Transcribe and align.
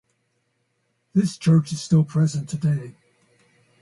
This 1.13 1.37
church 1.37 1.71
is 1.71 1.79
still 1.79 2.03
present 2.03 2.49
today. 2.49 2.95